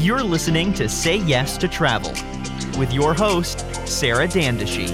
[0.00, 2.12] You're listening to Say Yes to Travel
[2.78, 4.90] with your host, Sarah Dandashi.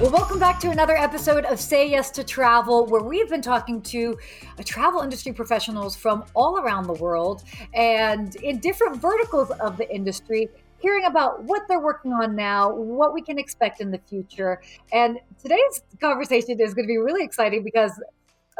[0.00, 3.82] Well, welcome back to another episode of Say Yes to Travel, where we've been talking
[3.82, 4.16] to
[4.56, 7.42] uh, travel industry professionals from all around the world
[7.74, 13.12] and in different verticals of the industry hearing about what they're working on now, what
[13.12, 14.62] we can expect in the future.
[14.92, 18.00] And today's conversation is going to be really exciting because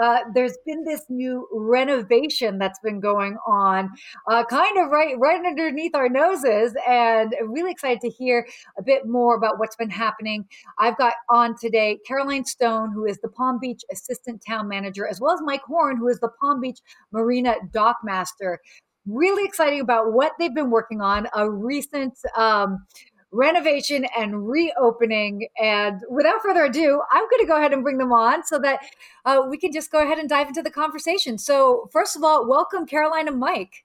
[0.01, 3.91] uh, there's been this new renovation that's been going on,
[4.29, 8.47] uh, kind of right right underneath our noses, and really excited to hear
[8.79, 10.47] a bit more about what's been happening.
[10.79, 15.21] I've got on today Caroline Stone, who is the Palm Beach Assistant Town Manager, as
[15.21, 16.81] well as Mike Horn, who is the Palm Beach
[17.13, 18.61] Marina Dock Master.
[19.05, 21.27] Really exciting about what they've been working on.
[21.35, 22.87] A recent um,
[23.33, 25.49] renovation and reopening.
[25.61, 28.81] And without further ado, I'm going to go ahead and bring them on so that
[29.25, 31.39] uh, we can just go ahead and dive into the conversation.
[31.39, 33.85] So, first of all, welcome, Caroline and Mike.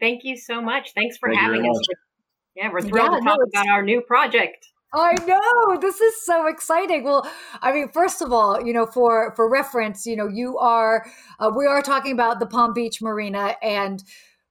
[0.00, 0.92] Thank you so much.
[0.94, 1.80] Thanks for Thank having us.
[2.54, 4.68] Yeah, we're thrilled yeah, to talk no, about our new project.
[4.92, 7.04] I know this is so exciting.
[7.04, 11.04] Well, I mean, first of all, you know, for for reference, you know, you are
[11.38, 14.02] uh, we are talking about the Palm Beach Marina, and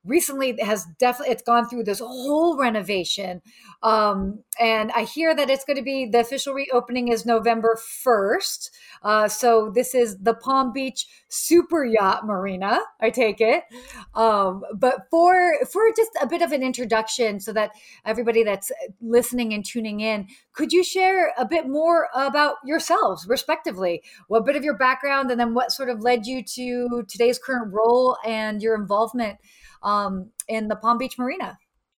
[0.08, 3.41] recently has definitely it's gone through this whole renovation
[3.83, 8.69] um, and i hear that it's going to be the official reopening is november 1st
[9.03, 13.64] uh, so this is the palm beach super yacht marina i take it.
[14.14, 17.71] Um, but for for just a bit of an introduction so that
[18.05, 18.71] everybody that's
[19.02, 24.03] listening and tuning in could you share a bit more about yourselves respectively?
[24.27, 27.73] What bit of your background and then what sort of led you to today's current
[27.73, 29.38] role and your involvement
[29.88, 31.57] um, in the Palm Beach Marina.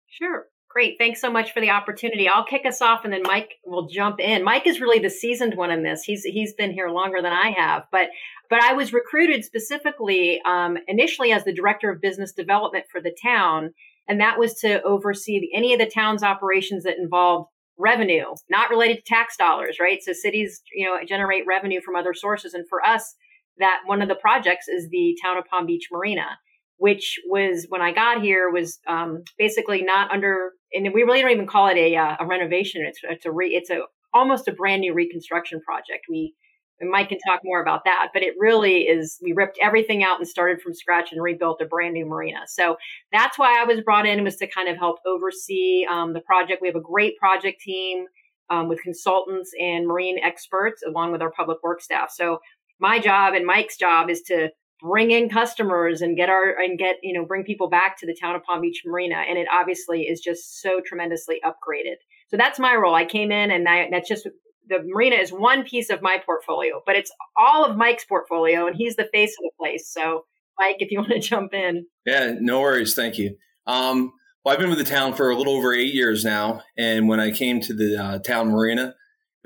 [0.08, 0.46] Sure.
[0.68, 0.96] Great.
[0.98, 2.28] Thanks so much for the opportunity.
[2.28, 4.44] I'll kick us off and then Mike will jump in.
[4.44, 6.02] Mike is really the seasoned one in this.
[6.02, 8.10] He's he's been here longer than I have, but
[8.50, 13.16] but I was recruited specifically um, initially as the director of business development for the
[13.22, 13.72] town,
[14.06, 18.68] and that was to oversee the, any of the town's operations that involved revenue, not
[18.68, 20.02] related to tax dollars, right?
[20.02, 23.14] So cities, you know, generate revenue from other sources, and for us,
[23.58, 26.38] that one of the projects is the town of Palm Beach Marina
[26.78, 31.30] which was when I got here was um, basically not under, and we really don't
[31.30, 32.84] even call it a, uh, a renovation.
[32.86, 33.80] It's it's a re, it's a
[34.14, 36.06] almost a brand new reconstruction project.
[36.08, 36.34] We
[36.80, 39.18] Mike can talk more about that, but it really is.
[39.20, 42.42] We ripped everything out and started from scratch and rebuilt a brand new marina.
[42.46, 42.76] So
[43.12, 46.62] that's why I was brought in was to kind of help oversee um, the project.
[46.62, 48.06] We have a great project team
[48.50, 52.10] um, with consultants and marine experts, along with our public work staff.
[52.12, 52.38] So
[52.78, 54.50] my job and Mike's job is to
[54.80, 58.14] bring in customers and get our and get you know bring people back to the
[58.14, 61.96] town of palm beach marina and it obviously is just so tremendously upgraded.
[62.28, 62.94] So that's my role.
[62.94, 64.28] I came in and I, that's just
[64.68, 68.76] the marina is one piece of my portfolio but it's all of mike's portfolio and
[68.76, 69.90] he's the face of the place.
[69.92, 70.24] So
[70.58, 71.86] mike if you want to jump in.
[72.06, 72.94] Yeah no worries.
[72.94, 73.36] Thank you.
[73.66, 74.12] Um,
[74.44, 77.20] well i've been with the town for a little over eight years now and when
[77.20, 78.94] i came to the uh, town marina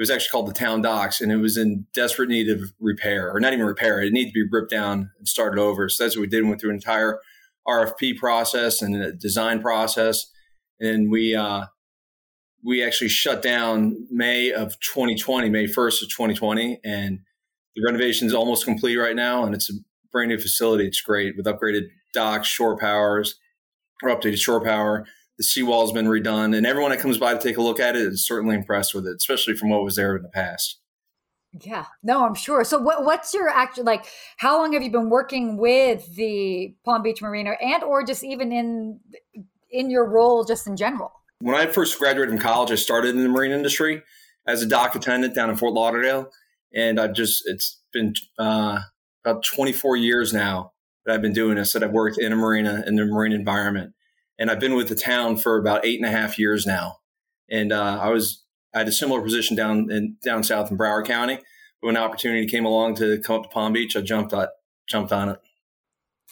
[0.02, 3.38] was actually called the town docks and it was in desperate need of repair or
[3.38, 5.88] not even repair it needed to be ripped down and started over.
[5.88, 6.42] So that's what we did.
[6.42, 7.20] We went through an entire
[7.68, 10.26] rfp process and a design process
[10.80, 11.66] and we uh,
[12.64, 17.20] we actually shut down may of 2020 may 1st of 2020 and
[17.76, 19.74] the renovation is almost complete right now and it's a
[20.10, 20.86] brand new facility.
[20.86, 23.36] It's great with upgraded docks shore powers
[24.02, 25.06] or updated shore power
[25.42, 27.96] the seawall has been redone, and everyone that comes by to take a look at
[27.96, 30.78] it is certainly impressed with it, especially from what was there in the past.
[31.60, 32.62] Yeah, no, I'm sure.
[32.64, 34.06] So, what, what's your actual like?
[34.36, 38.52] How long have you been working with the Palm Beach Marina, and or just even
[38.52, 39.00] in
[39.70, 41.12] in your role, just in general?
[41.40, 44.02] When I first graduated from college, I started in the marine industry
[44.46, 46.30] as a dock attendant down in Fort Lauderdale,
[46.72, 48.78] and I've just it's been uh,
[49.24, 50.72] about 24 years now
[51.04, 51.72] that I've been doing this.
[51.72, 53.92] That I've worked in a marina in the marine environment,
[54.42, 56.96] and I've been with the town for about eight and a half years now.
[57.48, 58.42] And uh, I was
[58.74, 61.36] I had a similar position down in down south in Broward County.
[61.36, 64.48] But when opportunity came along to come up to Palm Beach, I jumped on
[64.88, 65.38] jumped on it.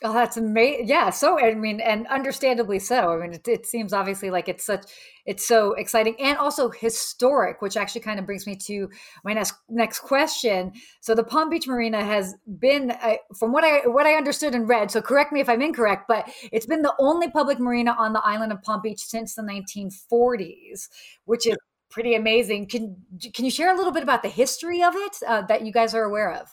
[0.03, 0.89] Oh, that's amazing.
[0.89, 1.11] Yeah.
[1.11, 3.13] So, I mean, and understandably so.
[3.13, 4.87] I mean, it, it, seems obviously like it's such,
[5.27, 8.89] it's so exciting and also historic, which actually kind of brings me to
[9.25, 10.73] my next, next question.
[11.03, 14.67] So the Palm Beach Marina has been, uh, from what I, what I understood and
[14.67, 18.15] read, so correct me if I'm incorrect, but it's been the only public marina on
[18.15, 20.89] the island of Palm Beach since the 1940s,
[21.27, 21.59] which is
[21.91, 22.69] pretty amazing.
[22.69, 22.97] Can,
[23.35, 25.93] can you share a little bit about the history of it uh, that you guys
[25.93, 26.49] are aware of?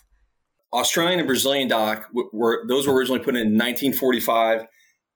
[0.73, 4.65] Australian and Brazilian dock were those were originally put in 1945,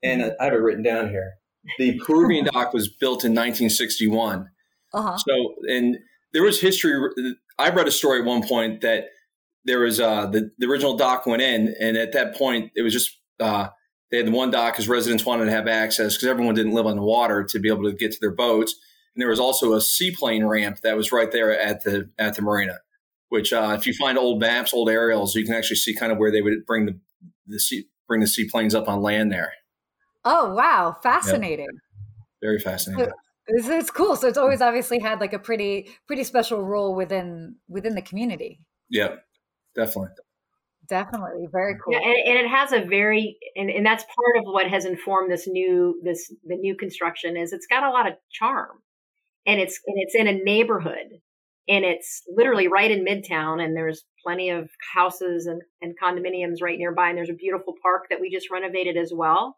[0.03, 1.33] and I have it written down here.
[1.77, 4.50] The Peruvian dock was built in 1961.
[4.94, 5.18] Uh-huh.
[5.18, 5.98] So, and
[6.33, 7.09] there was history.
[7.59, 9.06] I read a story at one point that
[9.65, 12.94] there was uh, the the original dock went in, and at that point, it was
[12.94, 13.68] just uh,
[14.12, 16.86] they had the one dock because residents wanted to have access because everyone didn't live
[16.86, 18.75] on the water to be able to get to their boats.
[19.15, 22.42] And there was also a seaplane ramp that was right there at the at the
[22.42, 22.80] marina,
[23.31, 26.18] which uh, if you find old maps, old aerials, you can actually see kind of
[26.18, 27.00] where they would bring the
[27.48, 29.54] the sea, bring the seaplanes up on land there.
[30.25, 31.68] Oh wow, fascinating!
[31.72, 31.81] Yep.
[32.42, 33.13] Very fascinating.
[33.48, 34.18] It's, it's cool.
[34.18, 38.60] So it's always obviously had like a pretty pretty special role within within the community.
[38.89, 39.16] Yeah,
[39.75, 40.10] definitely.
[40.89, 41.94] Definitely, very cool.
[41.94, 45.31] Yeah, and, and it has a very and, and that's part of what has informed
[45.31, 48.81] this new this the new construction is it's got a lot of charm,
[49.45, 51.22] and it's and it's in a neighborhood,
[51.71, 56.77] and it's literally right in Midtown, and there's plenty of houses and, and condominiums right
[56.77, 59.56] nearby, and there's a beautiful park that we just renovated as well.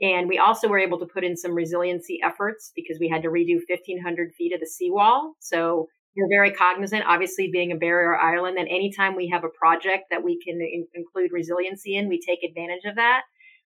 [0.00, 3.30] And we also were able to put in some resiliency efforts because we had to
[3.30, 5.34] redo 1,500 feet of the seawall.
[5.40, 10.04] So we're very cognizant, obviously being a barrier island, that anytime we have a project
[10.12, 13.22] that we can in- include resiliency in, we take advantage of that.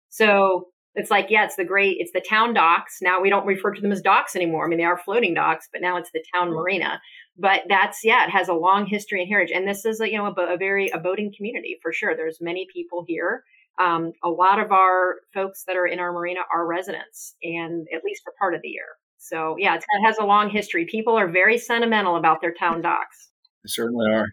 [0.08, 0.66] So
[0.96, 2.98] it's like, yeah, it's the great, it's the town docks.
[3.00, 4.66] Now we don't refer to them as docks anymore.
[4.66, 6.56] I mean, they are floating docks, but now it's the town mm-hmm.
[6.56, 7.00] marina.
[7.38, 9.55] But that's, yeah, it has a long history and heritage.
[9.55, 12.17] And this is a, you know, a, a very, a boating community for sure.
[12.17, 13.44] There's many people here.
[13.79, 18.02] Um, a lot of our folks that are in our marina are residents and at
[18.05, 18.87] least for part of the year.
[19.19, 20.87] So yeah, it has a long history.
[20.90, 23.31] People are very sentimental about their town docks.
[23.62, 24.26] They certainly are.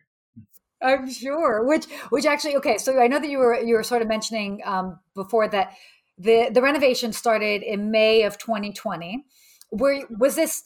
[0.81, 1.65] I'm sure.
[1.65, 2.77] Which, which actually, okay.
[2.77, 5.73] So I know that you were you were sort of mentioning um, before that
[6.17, 9.25] the the renovation started in May of 2020.
[9.71, 10.63] Were was this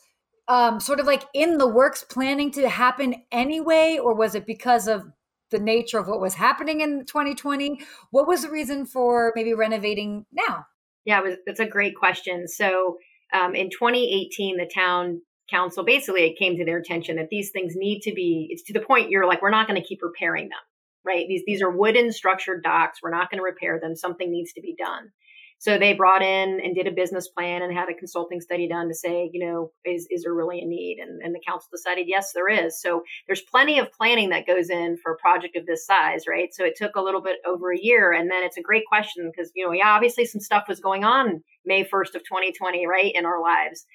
[0.49, 4.87] um, sort of like in the works, planning to happen anyway, or was it because
[4.87, 5.03] of
[5.51, 7.79] the nature of what was happening in 2020?
[8.11, 10.65] What was the reason for maybe renovating now?
[11.05, 12.47] Yeah, it was, that's a great question.
[12.47, 12.97] So
[13.31, 17.73] um, in 2018, the town council basically it came to their attention that these things
[17.75, 18.47] need to be.
[18.49, 20.59] It's to the point you're like, we're not going to keep repairing them,
[21.05, 21.25] right?
[21.27, 22.99] These these are wooden structured docks.
[23.01, 23.95] We're not going to repair them.
[23.95, 25.11] Something needs to be done.
[25.61, 28.87] So they brought in and did a business plan and had a consulting study done
[28.87, 30.99] to say, you know, is, is there really a need?
[30.99, 32.81] And, and the council decided, yes, there is.
[32.81, 36.47] So there's plenty of planning that goes in for a project of this size, right?
[36.53, 38.13] So it took a little bit over a year.
[38.13, 41.03] And then it's a great question because, you know, yeah, obviously some stuff was going
[41.03, 43.85] on May 1st of 2020, right, in our lives.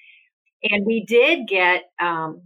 [0.61, 2.43] And we did get, um,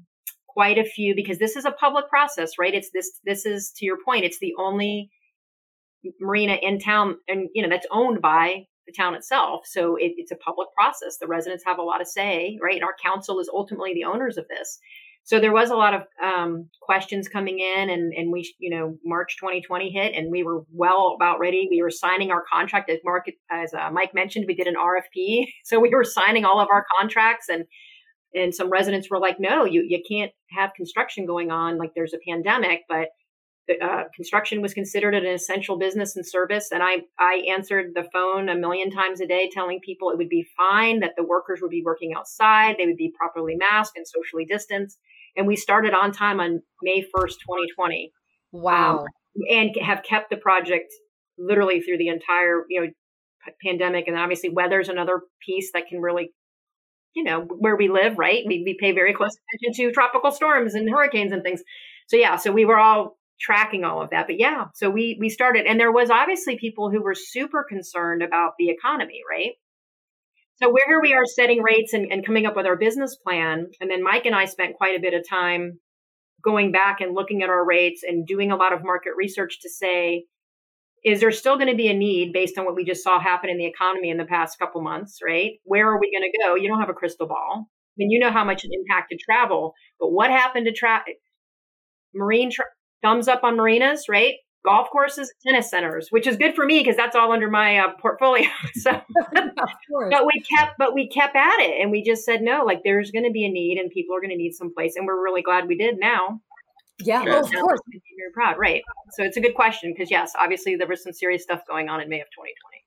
[0.47, 2.73] quite a few because this is a public process, right?
[2.73, 5.11] It's this, this is to your point, it's the only
[6.21, 9.61] marina in town and, you know, that's owned by the town itself.
[9.65, 11.17] So it, it's a public process.
[11.17, 12.75] The residents have a lot of say, right?
[12.75, 14.79] And our council is ultimately the owners of this.
[15.23, 18.97] So there was a lot of um, questions coming in, and and we, you know,
[19.05, 21.67] March 2020 hit, and we were well about ready.
[21.69, 25.45] We were signing our contract as Mark, as uh, Mike mentioned, we did an RFP,
[25.65, 27.65] so we were signing all of our contracts, and
[28.33, 32.15] and some residents were like, "No, you you can't have construction going on like there's
[32.15, 33.09] a pandemic." But
[33.81, 36.69] uh, construction was considered an essential business and service.
[36.71, 40.29] And I, I answered the phone a million times a day telling people it would
[40.29, 44.07] be fine, that the workers would be working outside, they would be properly masked and
[44.07, 44.97] socially distanced.
[45.37, 48.11] And we started on time on May 1st, 2020.
[48.51, 48.99] Wow.
[48.99, 49.05] Um,
[49.49, 50.91] and have kept the project
[51.37, 52.87] literally through the entire, you know,
[53.63, 54.07] pandemic.
[54.07, 56.31] And obviously weather's another piece that can really,
[57.15, 58.43] you know, where we live, right?
[58.47, 61.61] We, we pay very close attention to tropical storms and hurricanes and things.
[62.07, 64.27] So yeah, so we were all tracking all of that.
[64.27, 68.21] But yeah, so we we started and there was obviously people who were super concerned
[68.21, 69.53] about the economy, right?
[70.61, 73.67] So where here we are setting rates and, and coming up with our business plan.
[73.79, 75.79] And then Mike and I spent quite a bit of time
[76.43, 79.69] going back and looking at our rates and doing a lot of market research to
[79.69, 80.25] say,
[81.03, 83.49] is there still going to be a need based on what we just saw happen
[83.49, 85.53] in the economy in the past couple months, right?
[85.63, 86.55] Where are we going to go?
[86.55, 87.67] You don't have a crystal ball.
[87.67, 91.05] I mean, you know how much it impacted travel, but what happened to travel?
[92.13, 92.65] Marine tra-
[93.01, 94.35] thumbs up on marinas, right?
[94.65, 97.93] Golf courses, tennis centers, which is good for me because that's all under my uh,
[98.01, 98.49] portfolio.
[98.75, 98.91] so,
[99.33, 102.63] but we kept, but we kept at it, and we just said no.
[102.65, 104.95] Like, there's going to be a need, and people are going to need some place,
[104.97, 106.41] and we're really glad we did now.
[107.01, 107.79] Yeah, well, of course.
[107.89, 108.81] Very proud, right?
[109.11, 112.01] So it's a good question because yes, obviously there was some serious stuff going on
[112.01, 112.79] in May of 2020.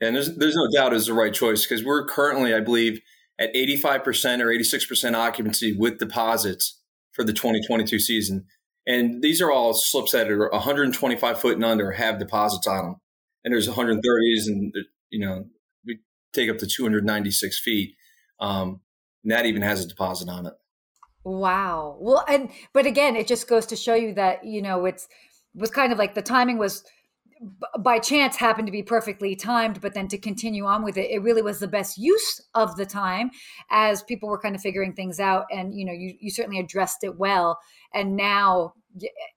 [0.00, 3.00] And there's there's no doubt it's the right choice because we're currently, I believe,
[3.38, 6.80] at 85% or 86% occupancy with deposits
[7.12, 8.46] for the 2022 season.
[8.86, 12.96] And these are all slips that are 125 foot and under have deposits on them.
[13.44, 14.74] And there's 130s and,
[15.10, 15.46] you know,
[15.86, 16.00] we
[16.32, 17.94] take up to 296 feet.
[18.38, 18.80] Um,
[19.22, 20.54] and that even has a deposit on it.
[21.24, 21.98] Wow.
[22.00, 25.06] Well, and, but again, it just goes to show you that, you know, it's,
[25.54, 26.84] was kind of like the timing was
[27.78, 31.22] by chance happened to be perfectly timed but then to continue on with it it
[31.22, 33.30] really was the best use of the time
[33.70, 37.02] as people were kind of figuring things out and you know you, you certainly addressed
[37.02, 37.58] it well
[37.94, 38.74] and now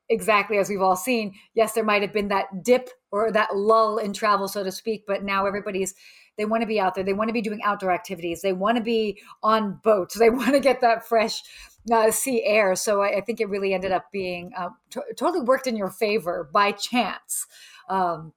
[0.10, 1.33] exactly as we've all seen.
[1.53, 5.03] Yes, there might have been that dip or that lull in travel, so to speak,
[5.07, 5.93] but now everybody's
[6.36, 7.03] they want to be out there.
[7.03, 8.41] They want to be doing outdoor activities.
[8.41, 10.15] They want to be on boats.
[10.19, 11.43] They want to get that fresh
[11.91, 12.75] uh, sea air.
[12.75, 15.91] So I, I, think it really ended up being uh, t- totally worked in your
[15.91, 17.45] favor by chance,
[17.90, 18.34] um,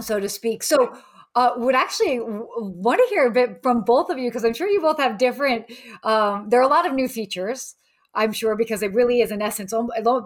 [0.00, 0.62] so to speak.
[0.62, 0.96] So
[1.34, 4.68] uh, would actually want to hear a bit from both of you because I'm sure
[4.68, 5.70] you both have different.
[6.02, 7.74] Um, there are a lot of new features.
[8.14, 9.72] I'm sure because it really is in essence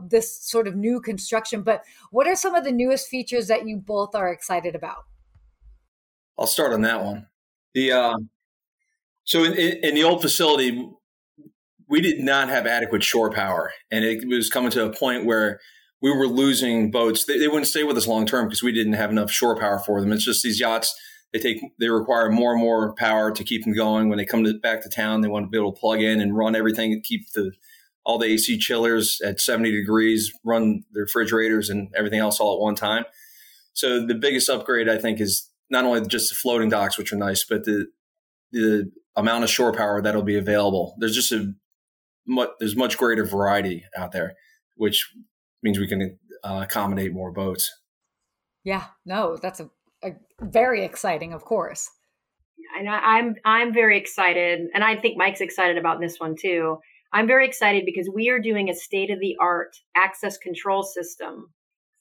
[0.08, 1.62] this sort of new construction.
[1.62, 5.04] But what are some of the newest features that you both are excited about?
[6.38, 7.28] I'll start on that one.
[7.74, 8.16] The uh,
[9.24, 10.88] so in, in, the old facility,
[11.88, 15.60] we did not have adequate shore power, and it was coming to a point where
[16.06, 17.24] we were losing boats.
[17.24, 19.80] They, they wouldn't stay with us long term because we didn't have enough shore power
[19.80, 20.12] for them.
[20.12, 20.94] It's just these yachts.
[21.32, 24.08] They take they require more and more power to keep them going.
[24.08, 26.20] When they come to, back to town, they want to be able to plug in
[26.20, 27.50] and run everything, keep the
[28.04, 32.60] all the AC chillers at 70 degrees, run the refrigerators and everything else all at
[32.60, 33.04] one time.
[33.72, 37.16] So the biggest upgrade I think is not only just the floating docks, which are
[37.16, 37.88] nice, but the
[38.52, 40.94] the amount of shore power that'll be available.
[41.00, 41.52] There's just a
[42.28, 44.34] much, there's much greater variety out there,
[44.76, 45.10] which
[45.62, 47.70] means we can uh, accommodate more boats.
[48.64, 49.70] Yeah, no, that's a,
[50.02, 50.10] a
[50.40, 51.88] very exciting, of course.
[52.78, 56.78] And I, I'm I'm very excited, and I think Mike's excited about this one too.
[57.12, 61.52] I'm very excited because we are doing a state of the art access control system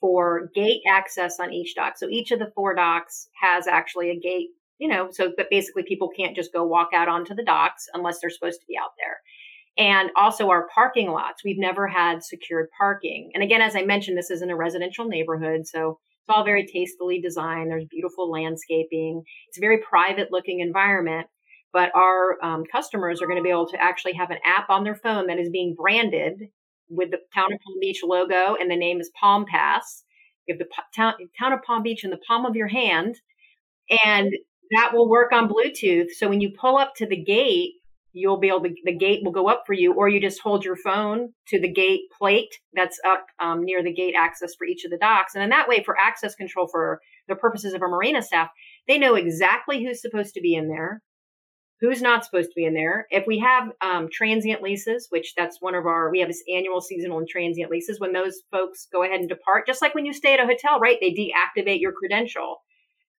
[0.01, 1.97] for gate access on each dock.
[1.97, 5.83] So each of the four docks has actually a gate, you know, so that basically
[5.83, 8.91] people can't just go walk out onto the docks unless they're supposed to be out
[8.97, 9.19] there.
[9.77, 11.44] And also our parking lots.
[11.44, 13.32] We've never had secured parking.
[13.34, 15.67] And again, as I mentioned, this is in a residential neighborhood.
[15.67, 17.70] So it's all very tastefully designed.
[17.70, 19.24] There's beautiful landscaping.
[19.50, 21.27] It's a very private looking environment.
[21.74, 24.86] But our um, customers are going to be able to actually have an app on
[24.86, 26.48] their phone that is being branded
[26.89, 30.03] with the Town of Palm Beach logo, and the name is Palm Pass.
[30.48, 33.15] You have the town, town of Palm Beach in the palm of your hand,
[34.05, 34.32] and
[34.72, 36.12] that will work on Bluetooth.
[36.12, 37.74] So when you pull up to the gate,
[38.15, 40.63] you'll be able to, the gate will go up for you, or you just hold
[40.63, 44.86] your phone to the gate plate that's up um, near the gate access for each
[44.86, 45.36] of the docks.
[45.36, 48.50] And in that way, for access control for the purposes of our marina staff,
[48.88, 51.01] they know exactly who's supposed to be in there
[51.81, 53.05] who's not supposed to be in there.
[53.10, 56.81] If we have um, transient leases, which that's one of our, we have this annual,
[56.81, 58.00] seasonal, and transient leases.
[58.00, 60.79] When those folks go ahead and depart, just like when you stay at a hotel,
[60.79, 60.98] right?
[61.01, 62.57] They deactivate your credential.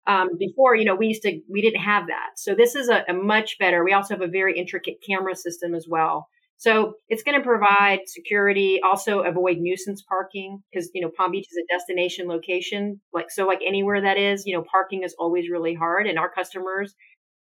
[0.06, 2.30] Um, before, you know, we used to, we didn't have that.
[2.36, 3.84] So this is a, a much better.
[3.84, 6.28] We also have a very intricate camera system as well.
[6.58, 11.46] So it's going to provide security, also avoid nuisance parking because, you know, Palm Beach
[11.50, 13.00] is a destination location.
[13.12, 16.30] Like, so like anywhere that is, you know, parking is always really hard and our
[16.30, 16.94] customers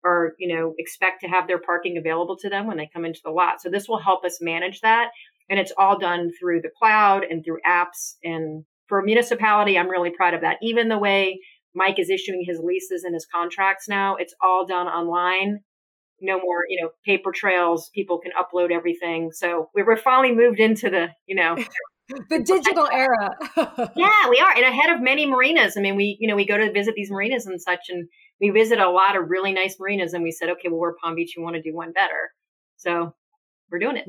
[0.04, 3.20] or you know expect to have their parking available to them when they come into
[3.24, 5.10] the lot so this will help us manage that
[5.50, 9.90] and it's all done through the cloud and through apps and for a municipality i'm
[9.90, 11.40] really proud of that even the way
[11.74, 15.60] mike is issuing his leases and his contracts now it's all done online
[16.20, 20.90] no more you know paper trails people can upload everything so we're finally moved into
[20.90, 21.56] the you know
[22.30, 23.30] the digital era
[23.96, 26.56] yeah we are and ahead of many marinas i mean we you know we go
[26.56, 28.08] to visit these marinas and such and
[28.40, 31.14] we visit a lot of really nice marinas and we said, okay, well, we're Palm
[31.14, 31.34] Beach.
[31.36, 32.32] You want to do one better.
[32.76, 33.14] So
[33.70, 34.06] we're doing it.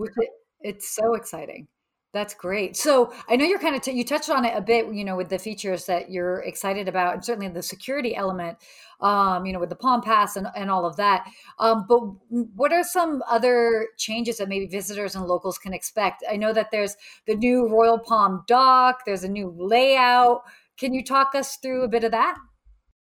[0.62, 1.68] It's so exciting.
[2.12, 2.76] That's great.
[2.76, 5.16] So I know you're kind of, t- you touched on it a bit, you know,
[5.16, 8.58] with the features that you're excited about and certainly the security element,
[9.00, 11.30] um, you know, with the Palm Pass and, and all of that.
[11.60, 12.00] Um, but
[12.30, 16.24] what are some other changes that maybe visitors and locals can expect?
[16.28, 16.96] I know that there's
[17.28, 20.42] the new Royal Palm dock, there's a new layout.
[20.80, 22.38] Can you talk us through a bit of that?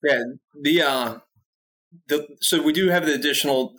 [0.03, 0.23] Yeah,
[0.59, 1.17] the uh,
[2.07, 3.75] the so we do have the additional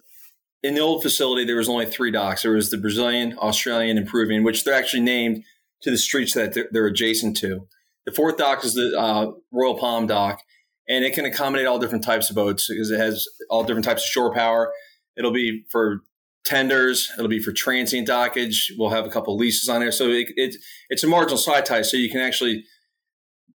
[0.62, 1.44] in the old facility.
[1.44, 2.42] There was only three docks.
[2.42, 5.44] There was the Brazilian, Australian, and Peruvian, which they're actually named
[5.82, 7.66] to the streets that they're, they're adjacent to.
[8.06, 10.40] The fourth dock is the uh, Royal Palm dock,
[10.88, 14.02] and it can accommodate all different types of boats because it has all different types
[14.02, 14.72] of shore power.
[15.16, 16.00] It'll be for
[16.44, 17.12] tenders.
[17.18, 18.70] It'll be for transient dockage.
[18.78, 20.56] We'll have a couple leases on there, so it, it,
[20.88, 22.64] it's a marginal side tie, so you can actually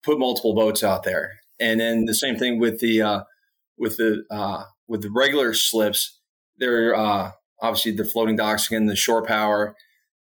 [0.04, 1.40] put multiple boats out there.
[1.60, 3.24] And then the same thing with the uh,
[3.78, 6.20] with the uh, with the regular slips.
[6.58, 7.32] They're uh,
[7.62, 9.76] obviously the floating docks again, the shore power,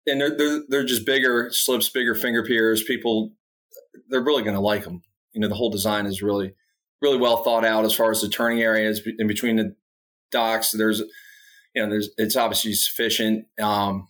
[0.06, 2.82] and they're they're, they're just bigger slips, bigger finger piers.
[2.82, 3.32] People
[4.08, 5.02] they're really going to like them.
[5.32, 6.54] You know, the whole design is really
[7.00, 9.76] really well thought out as far as the turning areas in between the
[10.30, 10.70] docks.
[10.70, 11.00] There's
[11.74, 14.08] you know there's it's obviously sufficient, um,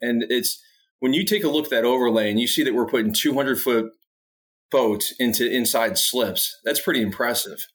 [0.00, 0.62] and it's
[1.00, 3.58] when you take a look at that overlay and you see that we're putting 200
[3.58, 3.90] foot
[4.70, 6.58] boats into inside slips.
[6.64, 7.66] That's pretty impressive.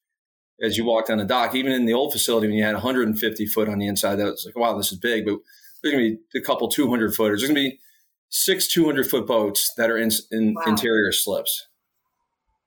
[0.62, 3.46] As you walk down the dock, even in the old facility, when you had 150
[3.48, 5.26] foot on the inside, that was like, wow, this is big.
[5.26, 5.38] But
[5.82, 7.42] there's going to be a couple 200 footers.
[7.42, 7.80] There's going to be
[8.30, 10.64] six 200 foot boats that are in, in Wow.
[10.66, 11.68] interior slips.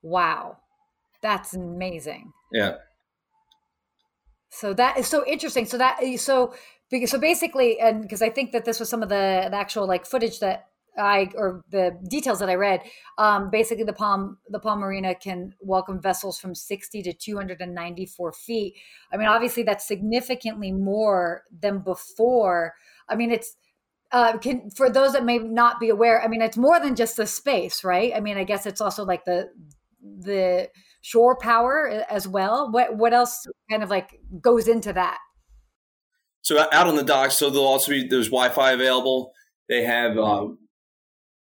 [0.02, 0.58] Wow.
[1.20, 2.32] That's amazing.
[2.52, 2.76] Yeah.
[4.50, 5.66] So that is so interesting.
[5.66, 6.54] So that so
[6.90, 9.86] because so basically, and because I think that this was some of the, the actual
[9.86, 10.69] like footage that
[11.00, 12.82] I or the details that I read.
[13.18, 17.60] Um, basically, the Palm the Palm Marina can welcome vessels from sixty to two hundred
[17.60, 18.74] and ninety four feet.
[19.12, 22.74] I mean, obviously, that's significantly more than before.
[23.08, 23.56] I mean, it's
[24.12, 26.22] uh, can for those that may not be aware.
[26.22, 28.12] I mean, it's more than just the space, right?
[28.14, 29.50] I mean, I guess it's also like the
[30.02, 30.68] the
[31.00, 32.70] shore power as well.
[32.70, 35.18] What what else kind of like goes into that?
[36.42, 39.32] So out on the docks, so there'll also be there's Wi-Fi available.
[39.68, 40.48] They have uh,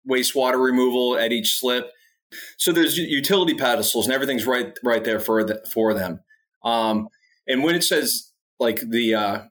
[0.08, 1.90] wastewater removal at each slip.
[2.58, 6.20] So there's utility pedestals and everything's right right there for the, for them.
[6.64, 7.08] Um,
[7.46, 9.42] and when it says like the uh,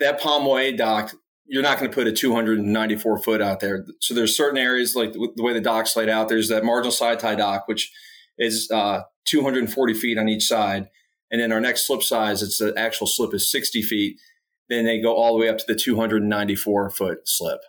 [0.00, 1.12] that Palm Way dock,
[1.46, 3.84] you're not going to put a 294 foot out there.
[4.00, 6.28] So there's certain areas like the, the way the dock's laid out.
[6.28, 7.92] There's that marginal side tie dock, which
[8.38, 10.88] is uh, 240 feet on each side,
[11.30, 14.20] and then our next slip size, it's the actual slip is 60 feet.
[14.68, 17.60] Then they go all the way up to the 294 foot slip.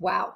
[0.00, 0.34] Wow.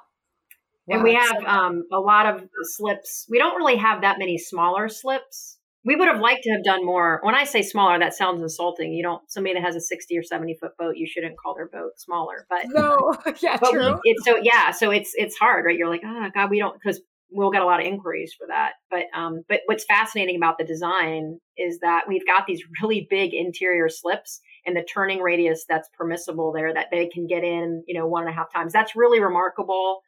[0.87, 3.25] And we have um, a lot of slips.
[3.29, 5.57] We don't really have that many smaller slips.
[5.85, 7.19] We would have liked to have done more.
[7.23, 8.93] When I say smaller, that sounds insulting.
[8.93, 11.67] You don't somebody that has a sixty or seventy foot boat, you shouldn't call their
[11.67, 12.45] boat smaller.
[12.49, 13.93] But no, yeah, but true.
[13.93, 15.77] we, it's so yeah, so it's it's hard, right?
[15.77, 18.73] You're like, oh god, we don't because we'll get a lot of inquiries for that.
[18.89, 23.33] But um, but what's fascinating about the design is that we've got these really big
[23.33, 27.97] interior slips and the turning radius that's permissible there that they can get in, you
[27.97, 28.71] know, one and a half times.
[28.71, 30.01] That's really remarkable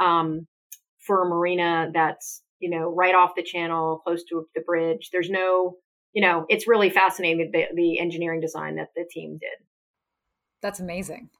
[0.00, 0.46] um,
[1.06, 5.10] for a marina that's you know right off the channel, close to the bridge.
[5.12, 5.76] There's no,
[6.12, 9.66] you know, it's really fascinating the the engineering design that the team did.
[10.62, 11.30] That's amazing.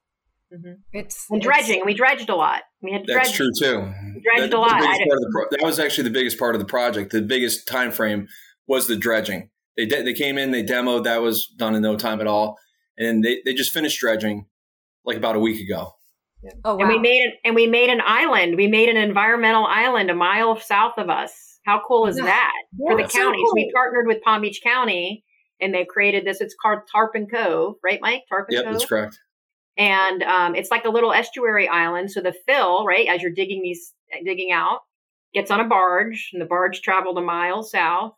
[0.53, 0.79] Mhm.
[0.93, 2.63] It's And it's- dredging, we dredged a lot.
[2.83, 3.35] We had That's dredged.
[3.37, 3.81] true too.
[4.23, 4.81] dredged That- a lot.
[4.81, 6.67] the biggest I part of the pro- that was actually the biggest part of the
[6.67, 7.13] project.
[7.13, 8.29] The biggest time frame
[8.67, 9.51] was the dredging.
[9.77, 11.05] They de- they came in, they demoed.
[11.05, 12.59] That was done in no time at all,
[12.99, 14.47] and they, they just finished dredging
[15.05, 15.95] like about a week ago.
[16.65, 16.81] Oh wow.
[16.81, 18.57] And we made it, and we made an island.
[18.57, 21.33] We made an environmental island a mile south of us.
[21.65, 22.25] How cool is Yeah.
[22.25, 23.39] that for the Yeah, so county?
[23.47, 25.25] So we partnered with Palm Beach County,
[25.61, 26.41] and they created this.
[26.41, 28.23] It's called Tarpon Cove, right, Mike?
[28.29, 28.57] Tarpon Cove.
[28.57, 28.73] Yep, Cove.
[28.73, 29.19] that's correct.
[29.77, 32.11] and um, it's like a little estuary island.
[32.11, 34.81] So the fill, right, as you're digging these, digging out,
[35.33, 38.15] gets on a barge, and the barge traveled a mile south,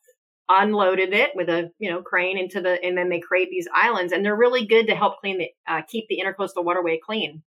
[0.49, 4.13] unloaded it with a you know crane into the, and then they create these islands,
[4.13, 7.43] and they're really good to help clean the, uh, keep the intercoastal waterway clean.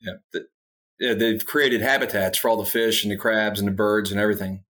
[0.00, 0.48] Yeah, The-
[0.98, 4.20] yeah, they've created habitats for all the fish and the crabs and the birds and
[4.20, 4.64] everything.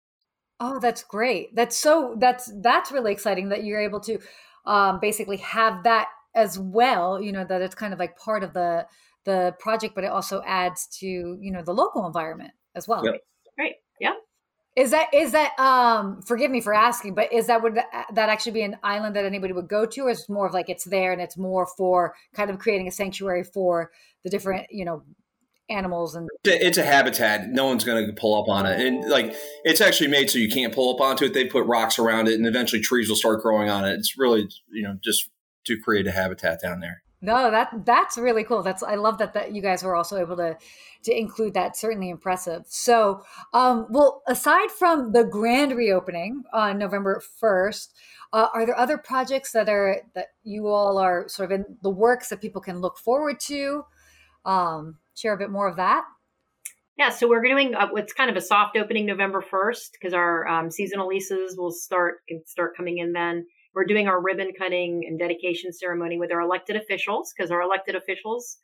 [0.59, 1.55] Oh, that's great.
[1.55, 4.19] That's so that's that's really exciting that you're able to
[4.65, 7.21] um, basically have that as well.
[7.21, 8.87] You know that it's kind of like part of the
[9.25, 13.05] the project, but it also adds to you know the local environment as well.
[13.05, 13.21] Yep.
[13.59, 13.75] Right?
[14.77, 18.29] Is that is that um forgive me for asking, but is that would that that
[18.29, 20.69] actually be an island that anybody would go to, or is it more of like
[20.69, 23.91] it's there and it's more for kind of creating a sanctuary for
[24.23, 25.03] the different you know
[25.69, 27.49] animals and It's a habitat.
[27.49, 29.35] No one's going to pull up on it, and like
[29.65, 31.33] it's actually made so you can't pull up onto it.
[31.33, 33.95] They put rocks around it, and eventually trees will start growing on it.
[33.95, 35.31] It's really you know just
[35.67, 37.03] to create a habitat down there.
[37.23, 38.63] No, that that's really cool.
[38.63, 40.57] That's I love that that you guys were also able to
[41.05, 41.77] to include that.
[41.77, 42.65] Certainly impressive.
[42.67, 43.23] So,
[43.55, 47.95] um, well, aside from the grand reopening on November first,
[48.33, 51.91] uh, are there other projects that are that you all are sort of in the
[51.91, 53.85] works that people can look forward to?
[54.45, 56.05] Um, share a bit more of that.
[56.99, 60.47] Yeah, so we're doing uh, what's kind of a soft opening November first because our
[60.49, 63.47] um, seasonal leases will start can start coming in then.
[63.77, 67.95] We're doing our ribbon cutting and dedication ceremony with our elected officials because our elected
[67.95, 68.57] officials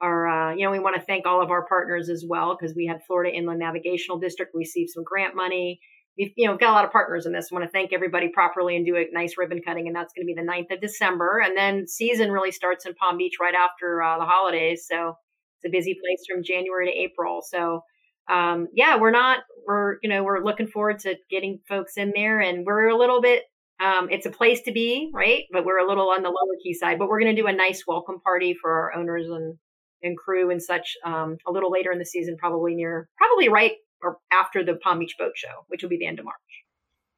[0.00, 2.74] are, uh, you know, we want to thank all of our partners as well because
[2.74, 5.78] we had Florida Inland Navigational District receive some grant money.
[6.18, 7.48] We've, you know, got a lot of partners in this.
[7.52, 10.34] Want to thank everybody properly and do a nice ribbon cutting, and that's going to
[10.34, 11.40] be the 9th of December.
[11.44, 14.86] And then season really starts in Palm Beach right after uh, the holidays.
[14.90, 15.14] So
[15.58, 17.40] it's a busy place from January to April.
[17.48, 17.82] So
[18.28, 22.40] um, yeah, we're not we're you know we're looking forward to getting folks in there,
[22.40, 23.44] and we're a little bit.
[23.78, 25.44] Um, it's a place to be, right?
[25.52, 26.98] But we're a little on the lower key side.
[26.98, 29.58] But we're going to do a nice welcome party for our owners and
[30.02, 33.72] and crew and such um, a little later in the season, probably near probably right
[34.02, 36.36] or after the Palm Beach Boat Show, which will be the end of March.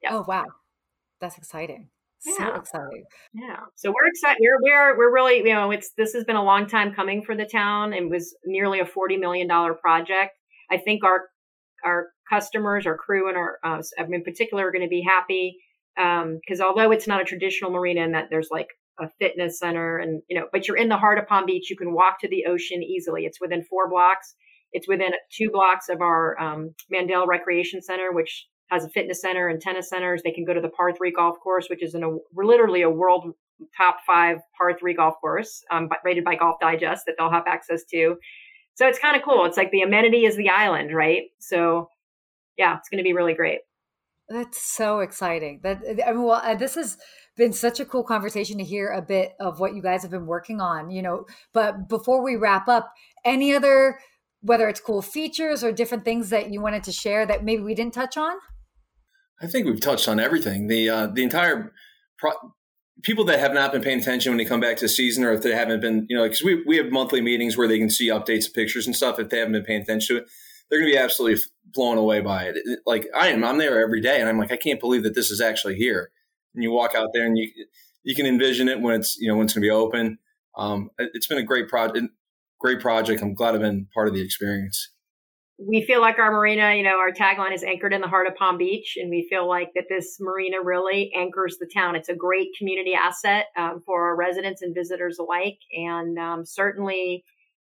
[0.01, 0.09] Yeah.
[0.13, 0.45] Oh wow,
[1.21, 1.89] that's exciting.
[2.19, 2.57] So Yeah.
[2.57, 3.03] exciting.
[3.33, 3.59] Yeah.
[3.75, 4.39] So we're excited.
[4.41, 7.35] We're we're we're really you know it's this has been a long time coming for
[7.35, 7.93] the town.
[7.93, 10.33] It was nearly a forty million dollar project.
[10.69, 11.29] I think our
[11.85, 15.57] our customers, our crew, and our uh, in particular are going to be happy
[15.95, 20.21] because although it's not a traditional marina in that there's like a fitness center and
[20.29, 21.69] you know, but you're in the heart of Palm Beach.
[21.69, 23.25] You can walk to the ocean easily.
[23.25, 24.35] It's within four blocks.
[24.71, 29.47] It's within two blocks of our um, Mandel Recreation Center, which has a fitness center
[29.47, 30.21] and tennis centers.
[30.23, 32.89] They can go to the par three golf course, which is in a, literally a
[32.89, 33.33] world
[33.75, 37.83] top five par three golf course, um, rated by Golf Digest that they'll have access
[37.85, 38.17] to.
[38.75, 39.45] So it's kind of cool.
[39.45, 41.23] It's like the amenity is the island, right?
[41.39, 41.89] So
[42.57, 43.59] yeah, it's going to be really great.
[44.29, 45.61] That's so exciting.
[45.63, 46.97] That I mean, well, uh, this has
[47.35, 50.27] been such a cool conversation to hear a bit of what you guys have been
[50.27, 50.91] working on.
[50.91, 52.93] You know, but before we wrap up,
[53.25, 53.99] any other
[54.41, 57.75] whether it's cool features or different things that you wanted to share that maybe we
[57.75, 58.35] didn't touch on?
[59.41, 60.67] I think we've touched on everything.
[60.67, 61.71] The uh, the entire
[62.17, 62.53] pro-
[63.03, 65.31] people that have not been paying attention when they come back to the season, or
[65.31, 67.89] if they haven't been, you know, because we we have monthly meetings where they can
[67.89, 69.19] see updates and pictures and stuff.
[69.19, 70.29] If they haven't been paying attention to it,
[70.69, 71.41] they're going to be absolutely
[71.73, 72.57] blown away by it.
[72.85, 75.31] Like I am, I'm there every day, and I'm like, I can't believe that this
[75.31, 76.11] is actually here.
[76.53, 77.49] And you walk out there, and you
[78.03, 80.17] you can envision it when it's you know when it's going to be open.
[80.57, 82.07] Um, it's been a great project.
[82.59, 83.21] Great project.
[83.21, 84.89] I'm glad I've been part of the experience
[85.59, 88.35] we feel like our marina, you know, our tagline is anchored in the heart of
[88.35, 91.95] Palm Beach, and we feel like that this marina really anchors the town.
[91.95, 97.25] It's a great community asset um, for our residents and visitors alike, and um, certainly,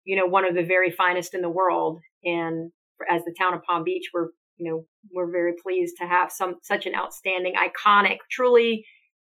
[0.05, 1.99] you know, one of the very finest in the world.
[2.23, 2.71] And
[3.09, 6.55] as the town of Palm Beach, we're you know we're very pleased to have some
[6.61, 8.85] such an outstanding, iconic, truly,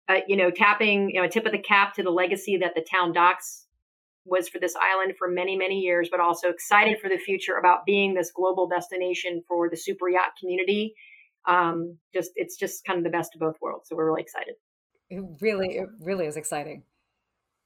[0.09, 2.85] uh, you know, tapping you know tip of the cap to the legacy that the
[2.89, 3.65] town docks
[4.25, 7.85] was for this island for many, many years, but also excited for the future about
[7.85, 10.95] being this global destination for the super yacht community.
[11.47, 13.87] Um, just it's just kind of the best of both worlds.
[13.87, 14.55] So we're really excited.
[15.09, 16.83] It really, it really is exciting.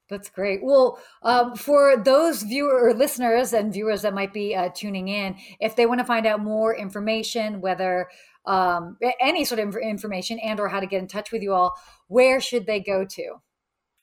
[0.10, 0.62] That's great.
[0.64, 5.76] Well, um, for those viewer listeners and viewers that might be uh, tuning in, if
[5.76, 8.10] they want to find out more information, whether
[8.46, 11.76] um, any sort of information and or how to get in touch with you all,
[12.08, 13.36] where should they go to?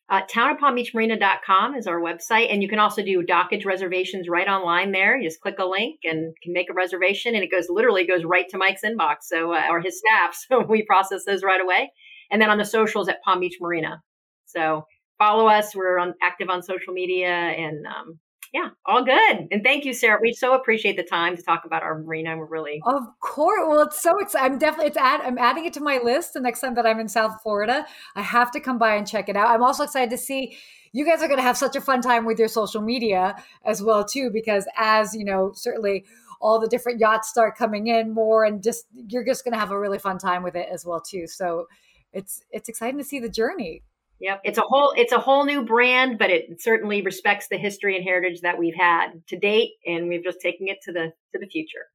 [0.08, 5.16] Uh, townofpalmbeachmarina.com is our website, and you can also do dockage reservations right online there.
[5.16, 8.22] You just click a link and can make a reservation, and it goes literally goes
[8.22, 10.38] right to Mike's inbox, so uh, or his staff.
[10.48, 11.90] So we process those right away,
[12.30, 14.00] and then on the socials at Palm Beach Marina.
[14.44, 14.86] So
[15.18, 15.74] follow us.
[15.74, 18.18] We're on, active on social media, and um,
[18.52, 19.48] yeah, all good.
[19.50, 20.18] And thank you, Sarah.
[20.22, 22.36] We so appreciate the time to talk about our marina.
[22.36, 23.60] We're really of course.
[23.66, 24.52] Well, it's so exciting.
[24.52, 26.34] I'm definitely it's add, I'm adding it to my list.
[26.34, 29.28] The next time that I'm in South Florida, I have to come by and check
[29.28, 29.48] it out.
[29.48, 30.56] I'm also excited to see
[30.92, 33.82] you guys are going to have such a fun time with your social media as
[33.82, 36.06] well too, because as you know, certainly
[36.40, 39.70] all the different yachts start coming in more, and just you're just going to have
[39.70, 41.26] a really fun time with it as well too.
[41.26, 41.66] So
[42.12, 43.82] it's it's exciting to see the journey.
[44.20, 44.40] Yep.
[44.44, 48.04] It's a whole it's a whole new brand, but it certainly respects the history and
[48.04, 51.46] heritage that we've had to date and we've just taken it to the to the
[51.46, 51.86] future.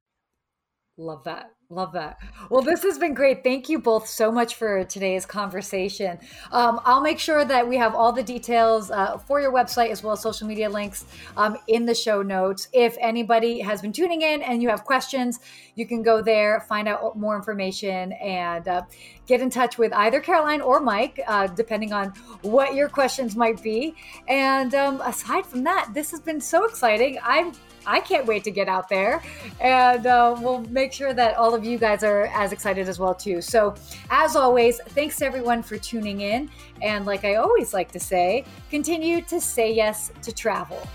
[0.98, 1.52] Love that.
[1.72, 2.20] Love that.
[2.50, 3.46] Well, this has been great.
[3.46, 6.20] Thank you both so much for today's conversation.
[6.52, 10.04] Um, I'll make sure that we have all the details uh, for your website as
[10.04, 11.06] well as social media links
[11.38, 12.68] um, in the show notes.
[12.74, 15.40] If anybody has been tuning in and you have questions,
[15.76, 18.82] you can go there, find out more information, and uh,
[19.26, 22.10] get in touch with either Caroline or Mike, uh, depending on
[22.42, 23.96] what your questions might be.
[24.28, 27.18] And um, aside from that, this has been so exciting.
[27.24, 27.54] I'm
[27.86, 29.22] I can't wait to get out there,
[29.60, 33.16] and uh, we'll make sure that all of you guys are as excited as well
[33.16, 33.42] too.
[33.42, 33.76] So,
[34.10, 36.50] as always, thanks to everyone for tuning in,
[36.82, 40.88] and like I always like to say, continue to say yes to travel.